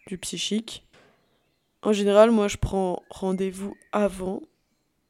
[0.07, 0.87] du psychique.
[1.83, 4.42] En général, moi, je prends rendez-vous avant,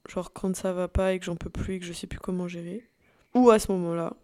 [0.08, 2.18] genre quand ça va pas et que j'en peux plus et que je sais plus
[2.18, 2.86] comment gérer,
[3.34, 4.14] ou à ce moment-là,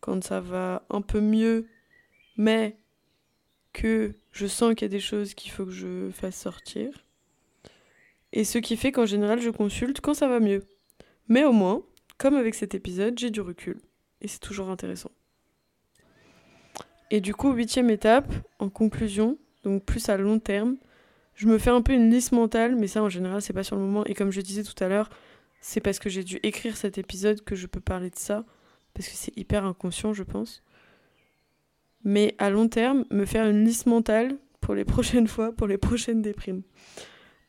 [0.00, 1.68] quand ça va un peu mieux,
[2.36, 2.76] mais
[3.72, 7.04] que je sens qu'il y a des choses qu'il faut que je fasse sortir.
[8.32, 10.64] Et ce qui fait qu'en général, je consulte quand ça va mieux.
[11.28, 11.82] Mais au moins,
[12.18, 13.80] comme avec cet épisode, j'ai du recul.
[14.20, 15.10] Et c'est toujours intéressant.
[17.10, 20.76] Et du coup, huitième étape, en conclusion, donc plus à long terme,
[21.34, 23.76] je me fais un peu une liste mentale, mais ça en général, c'est pas sur
[23.76, 24.04] le moment.
[24.04, 25.10] Et comme je disais tout à l'heure,
[25.60, 28.44] c'est parce que j'ai dû écrire cet épisode que je peux parler de ça,
[28.94, 30.62] parce que c'est hyper inconscient, je pense
[32.04, 35.78] mais à long terme, me faire une liste mentale pour les prochaines fois, pour les
[35.78, 36.62] prochaines déprimes.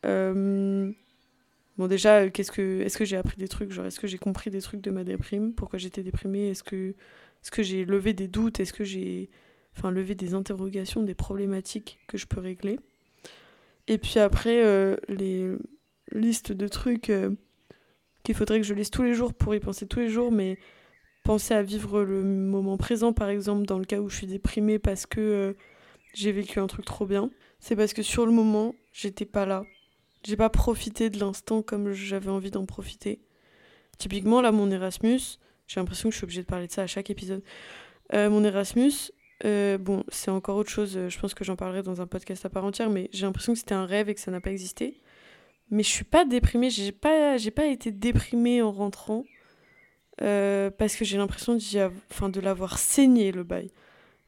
[0.06, 0.92] Euh,
[1.78, 3.72] bon, déjà, qu'est-ce que, est-ce que j'ai appris des trucs?
[3.78, 5.54] Est-ce que j'ai compris des trucs de ma déprime?
[5.54, 6.50] Pourquoi j'étais déprimée?
[6.50, 8.60] Est-ce que, est-ce que j'ai levé des doutes?
[8.60, 9.30] Est-ce que j'ai
[9.78, 12.80] enfin lever des interrogations, des problématiques que je peux régler?
[13.88, 15.52] Et puis après, euh, les
[16.12, 17.32] listes de trucs euh,
[18.24, 20.58] qu'il faudrait que je lise tous les jours pour y penser tous les jours, mais
[21.24, 24.80] penser à vivre le moment présent, par exemple, dans le cas où je suis déprimée
[24.80, 25.54] parce que euh,
[26.14, 27.30] j'ai vécu un truc trop bien.
[27.60, 29.64] C'est parce que sur le moment, j'étais pas là.
[30.24, 33.20] J'ai pas profité de l'instant comme j'avais envie d'en profiter.
[33.98, 35.20] Typiquement, là, mon Erasmus,
[35.68, 37.44] j'ai l'impression que je suis obligée de parler de ça à chaque épisode.
[38.14, 39.12] mon Erasmus,
[39.46, 42.46] euh, bon, c'est encore autre chose, euh, je pense que j'en parlerai dans un podcast
[42.46, 44.52] à part entière, mais j'ai l'impression que c'était un rêve et que ça n'a pas
[44.52, 45.00] existé.
[45.72, 49.24] Mais je suis pas déprimée, j'ai pas, j'ai pas été déprimée en rentrant,
[50.22, 53.72] euh, parce que j'ai l'impression de l'avoir saigné le bail.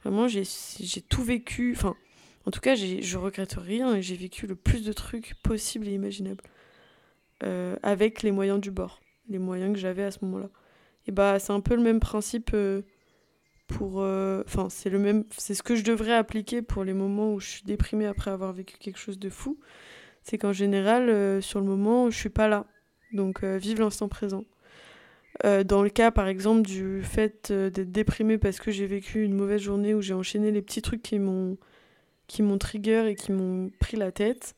[0.03, 1.95] Vraiment, j'ai tout vécu, enfin,
[2.45, 5.93] en tout cas, je regrette rien et j'ai vécu le plus de trucs possibles et
[5.93, 6.43] imaginables.
[7.83, 10.49] avec les moyens du bord, les moyens que j'avais à ce moment-là.
[11.07, 12.55] Et bah, c'est un peu le même principe
[13.67, 17.33] pour euh, enfin c'est le même c'est ce que je devrais appliquer pour les moments
[17.33, 19.59] où je suis déprimée après avoir vécu quelque chose de fou
[20.21, 22.65] c'est qu'en général euh, sur le moment je suis pas là
[23.13, 24.43] donc euh, vive l'instant présent
[25.43, 29.61] dans le cas par exemple du fait d'être déprimée parce que j'ai vécu une mauvaise
[29.61, 31.57] journée où j'ai enchaîné les petits trucs qui m'ont
[32.27, 34.55] qui m'ont trigger et qui m'ont pris la tête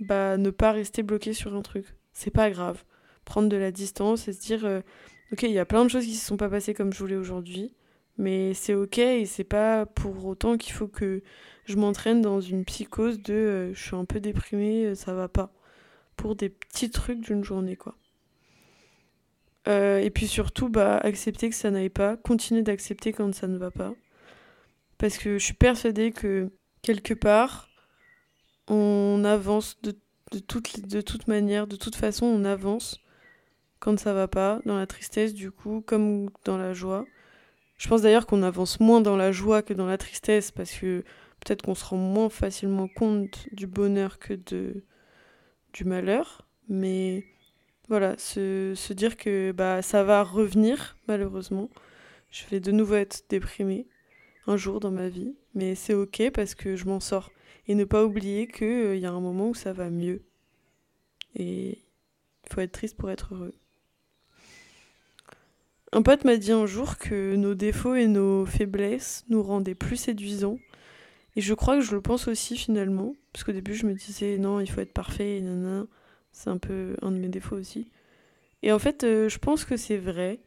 [0.00, 2.84] bah ne pas rester bloqué sur un truc c'est pas grave
[3.26, 4.82] prendre de la distance et se dire
[5.32, 7.16] ok il y a plein de choses qui se sont pas passées comme je voulais
[7.16, 7.72] aujourd'hui
[8.16, 11.22] mais c'est ok et c'est pas pour autant qu'il faut que
[11.64, 15.28] je m'entraîne dans une psychose de euh, je suis un peu déprimée, euh, ça va
[15.28, 15.52] pas.
[16.16, 17.96] Pour des petits trucs d'une journée, quoi.
[19.66, 23.56] Euh, et puis surtout, bah, accepter que ça n'aille pas, continuer d'accepter quand ça ne
[23.56, 23.94] va pas.
[24.98, 26.50] Parce que je suis persuadée que
[26.82, 27.68] quelque part,
[28.68, 29.96] on avance de,
[30.32, 33.00] de, toute, de toute manière, de toute façon, on avance
[33.80, 37.04] quand ça va pas, dans la tristesse du coup, comme dans la joie.
[37.76, 41.04] Je pense d'ailleurs qu'on avance moins dans la joie que dans la tristesse parce que
[41.40, 44.84] peut-être qu'on se rend moins facilement compte du bonheur que de
[45.74, 46.46] du malheur.
[46.68, 47.24] Mais
[47.88, 51.68] voilà, se, se dire que bah, ça va revenir, malheureusement.
[52.30, 53.86] Je vais de nouveau être déprimée
[54.46, 57.30] un jour dans ma vie, mais c'est ok parce que je m'en sors.
[57.66, 60.22] Et ne pas oublier qu'il euh, y a un moment où ça va mieux.
[61.34, 61.78] Et
[62.44, 63.54] il faut être triste pour être heureux.
[65.92, 69.96] Un pote m'a dit un jour que nos défauts et nos faiblesses nous rendaient plus
[69.96, 70.58] séduisants.
[71.36, 73.14] Et je crois que je le pense aussi finalement.
[73.32, 75.86] Parce qu'au début, je me disais non, il faut être parfait, nanana.
[76.34, 77.88] C'est un peu un de mes défauts aussi.
[78.64, 80.40] Et en fait, euh, je pense que c'est vrai.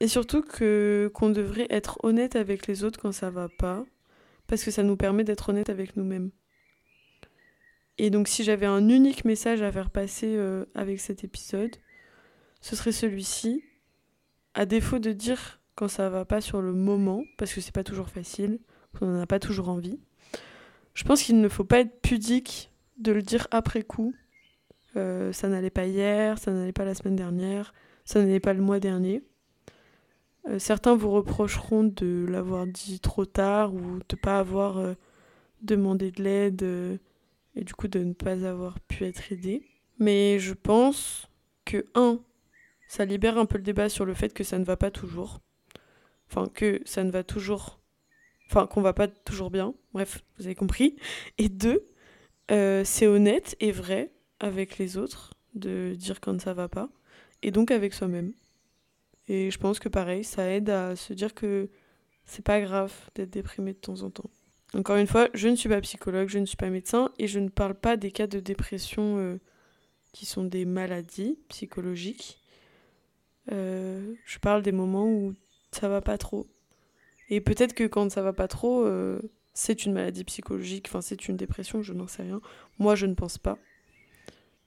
[0.00, 3.84] Et surtout que qu'on devrait être honnête avec les autres quand ça va pas.
[4.46, 6.30] Parce que ça nous permet d'être honnête avec nous-mêmes.
[7.98, 11.76] Et donc, si j'avais un unique message à faire passer euh, avec cet épisode,
[12.62, 13.62] ce serait celui-ci
[14.54, 17.84] à défaut de dire quand ça va pas sur le moment, parce que c'est pas
[17.84, 18.58] toujours facile,
[19.02, 20.00] on n'en a pas toujours envie,
[20.94, 24.14] je pense qu'il ne faut pas être pudique de le dire après coup.
[24.96, 27.74] Euh, ça n'allait pas hier, ça n'allait pas la semaine dernière,
[28.04, 29.22] ça n'allait pas le mois dernier.
[30.48, 34.94] Euh, certains vous reprocheront de l'avoir dit trop tard ou de ne pas avoir euh,
[35.62, 36.62] demandé de l'aide
[37.54, 39.62] et du coup de ne pas avoir pu être aidé.
[39.98, 41.28] Mais je pense
[41.64, 42.20] que, un,
[42.88, 45.40] ça libère un peu le débat sur le fait que ça ne va pas toujours.
[46.30, 47.80] Enfin, que ça ne va toujours.
[48.50, 49.74] Enfin, qu'on va pas toujours bien.
[49.92, 50.96] Bref, vous avez compris.
[51.36, 51.84] Et deux,
[52.50, 56.88] euh, c'est honnête et vrai avec les autres de dire quand ça va pas.
[57.42, 58.32] Et donc avec soi-même.
[59.28, 61.68] Et je pense que pareil, ça aide à se dire que
[62.24, 64.30] c'est pas grave d'être déprimé de temps en temps.
[64.74, 67.38] Encore une fois, je ne suis pas psychologue, je ne suis pas médecin et je
[67.38, 69.38] ne parle pas des cas de dépression euh,
[70.12, 72.40] qui sont des maladies psychologiques.
[73.50, 75.34] Euh, je parle des moments où
[75.72, 76.46] ça va pas trop.
[77.30, 79.20] Et peut-être que quand ça va pas trop, euh,
[79.54, 82.40] c'est une maladie psychologique, enfin c'est une dépression, je n'en sais rien.
[82.78, 83.58] Moi, je ne pense pas.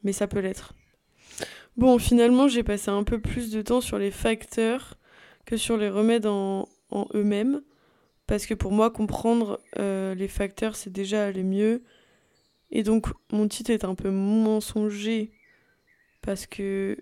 [0.03, 0.73] Mais ça peut l'être.
[1.77, 4.97] Bon, finalement, j'ai passé un peu plus de temps sur les facteurs
[5.45, 6.67] que sur les remèdes en,
[7.13, 7.61] eux-mêmes.
[8.27, 11.84] Parce que pour moi, comprendre euh, les facteurs, c'est déjà aller mieux.
[12.71, 15.32] Et donc, mon titre est un peu mensonger.
[16.21, 16.97] Parce que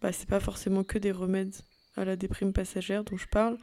[0.00, 1.54] bah, c'est pas forcément que des remèdes
[1.96, 3.58] à la déprime passagère dont je parle,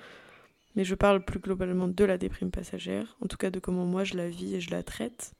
[0.75, 4.03] mais je parle plus globalement de la déprime passagère, en tout cas de comment moi
[4.03, 5.33] je la vis et je la traite.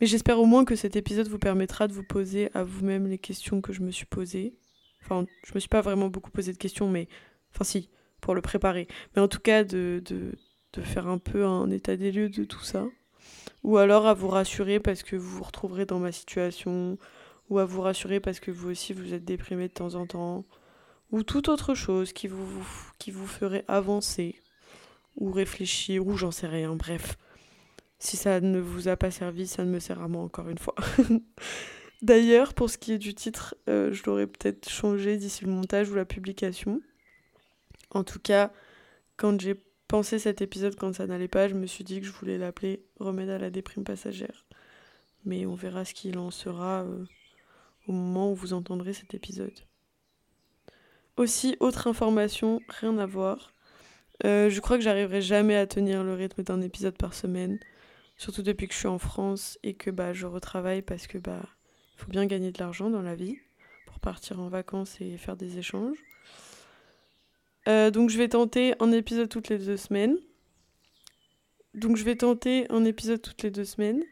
[0.00, 3.18] Mais j'espère au moins que cet épisode vous permettra de vous poser à vous-même les
[3.18, 4.54] questions que je me suis posées.
[5.02, 7.08] Enfin, je me suis pas vraiment beaucoup posé de questions, mais.
[7.52, 7.90] Enfin, si,
[8.20, 8.88] pour le préparer.
[9.14, 10.02] Mais en tout cas, de,
[10.82, 12.86] faire un peu un état des lieux de tout ça.
[13.64, 16.98] Ou alors à vous rassurer parce que vous vous retrouverez dans ma situation,
[17.50, 20.44] ou à vous rassurer parce que vous aussi vous êtes déprimé de temps en temps,
[21.10, 22.46] ou toute autre chose qui vous,
[22.98, 24.36] qui vous ferait avancer,
[25.16, 27.16] ou réfléchir, ou j'en sais rien, bref.
[27.98, 30.58] Si ça ne vous a pas servi, ça ne me sert à moi encore une
[30.58, 30.74] fois.
[32.02, 35.90] D'ailleurs, pour ce qui est du titre, euh, je l'aurais peut-être changé d'ici le montage
[35.90, 36.80] ou la publication.
[37.90, 38.52] En tout cas,
[39.16, 42.12] quand j'ai pensé cet épisode, quand ça n'allait pas, je me suis dit que je
[42.12, 44.46] voulais l'appeler Remède à la déprime passagère.
[45.24, 47.04] Mais on verra ce qu'il en sera euh,
[47.88, 49.58] au moment où vous entendrez cet épisode.
[51.16, 53.52] Aussi, autre information, rien à voir.
[54.24, 57.58] Euh, je crois que j'arriverai jamais à tenir le rythme d'un épisode par semaine,
[58.18, 61.42] surtout depuis que je suis en France et que bah, je retravaille parce que bah
[61.96, 63.38] faut bien gagner de l'argent dans la vie
[63.86, 65.96] pour partir en vacances et faire des échanges.
[67.68, 70.16] Euh, donc je vais tenter un épisode toutes les deux semaines.
[71.74, 74.02] Donc je vais tenter un épisode toutes les deux semaines.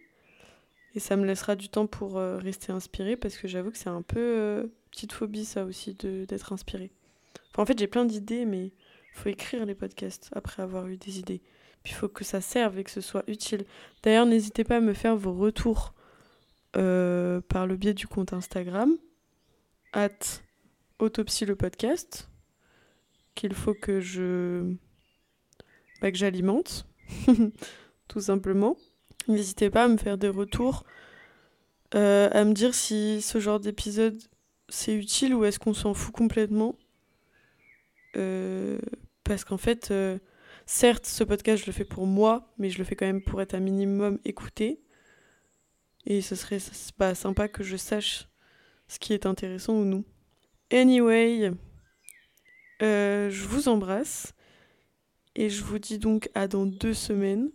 [0.95, 3.91] Et ça me laissera du temps pour euh, rester inspiré parce que j'avoue que c'est
[3.91, 6.91] un peu petite phobie ça aussi d'être inspiré.
[7.51, 8.73] Enfin, en fait j'ai plein d'idées mais
[9.13, 11.43] faut écrire les podcasts après avoir eu des idées.
[11.87, 13.65] Il faut que ça serve et que ce soit utile.
[14.03, 15.95] D'ailleurs n'hésitez pas à me faire vos retours
[16.77, 18.97] euh, par le biais du compte Instagram,
[19.93, 20.43] at
[20.99, 22.29] autopsie le podcast,
[23.35, 24.75] qu'il faut que je
[26.01, 26.87] bah, que j'alimente,
[28.09, 28.77] tout simplement.
[29.29, 30.85] N'hésitez pas à me faire des retours,
[31.95, 34.19] euh, à me dire si ce genre d'épisode
[34.69, 36.77] c'est utile ou est-ce qu'on s'en fout complètement.
[38.17, 38.79] Euh,
[39.23, 39.93] parce qu'en fait,
[40.67, 43.41] certes, ce podcast, je le fais pour moi, mais je le fais quand même pour
[43.41, 44.81] être un minimum écouté.
[46.05, 46.59] Et ce serait
[46.99, 48.29] pas sympa que je sache
[48.89, 50.05] ce qui est intéressant ou non.
[50.73, 51.51] Anyway,
[52.83, 54.33] euh, je vous embrasse.
[55.35, 57.51] Et je vous dis donc à dans deux semaines.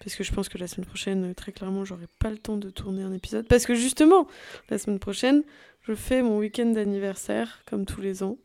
[0.00, 2.70] Parce que je pense que la semaine prochaine, très clairement, j'aurai pas le temps de
[2.70, 3.46] tourner un épisode.
[3.48, 4.26] Parce que justement,
[4.68, 5.42] la semaine prochaine,
[5.82, 8.38] je fais mon week-end d'anniversaire, comme tous les ans.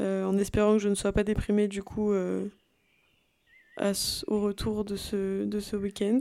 [0.00, 2.46] Euh, en espérant que je ne sois pas déprimée du coup euh,
[4.26, 6.20] au retour de ce, de week-end.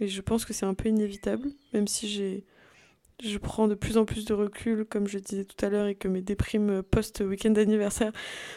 [0.00, 2.42] Mais je pense que c'est un peu inévitable, même si
[3.22, 5.94] je prends de plus en plus de recul, comme je disais tout à l'heure, et
[5.94, 8.12] que mes déprimes post-week-end d'anniversaire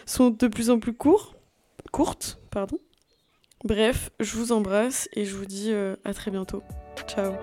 [0.06, 1.36] sont de plus en plus courts,
[1.92, 2.40] courtes.
[2.52, 2.80] Pardon.
[3.64, 6.64] Bref, je vous embrasse et je vous dis euh, à très bientôt.
[7.08, 7.34] Ciao